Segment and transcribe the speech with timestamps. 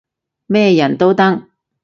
[0.47, 1.43] 咩人都得